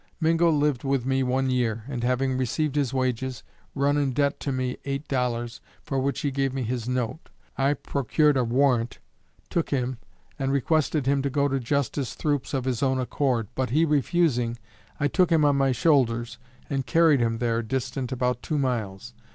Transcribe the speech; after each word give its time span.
Mingo 0.19 0.49
lived 0.49 0.83
with 0.83 1.05
me 1.05 1.21
one 1.21 1.51
year, 1.51 1.83
and 1.87 2.03
having 2.03 2.35
received 2.35 2.75
his 2.75 2.91
wages, 2.91 3.43
run 3.75 3.97
in 3.97 4.13
debt 4.13 4.39
to 4.39 4.51
me 4.51 4.77
eight 4.83 5.07
dollars, 5.07 5.61
for 5.83 5.99
which 5.99 6.21
he 6.21 6.31
gave 6.31 6.55
me 6.55 6.63
his 6.63 6.89
note. 6.89 7.29
I 7.55 7.75
procured 7.75 8.35
a 8.35 8.43
warrant, 8.43 8.97
took 9.51 9.69
him, 9.69 9.99
and 10.39 10.51
requested 10.51 11.05
him 11.05 11.21
to 11.21 11.29
go 11.29 11.47
to 11.47 11.59
Justice 11.59 12.15
Throop's 12.15 12.55
of 12.55 12.65
his 12.65 12.81
own 12.81 12.99
accord, 12.99 13.49
but 13.53 13.69
he 13.69 13.85
refusing, 13.85 14.57
I 14.99 15.07
took 15.07 15.29
him 15.31 15.45
on 15.45 15.55
my 15.55 15.71
shoulders, 15.71 16.39
and 16.67 16.83
carried 16.83 17.19
him 17.19 17.37
there, 17.37 17.61
distant 17.61 18.11
about 18.11 18.41
two 18.41 18.57
miles. 18.57 19.13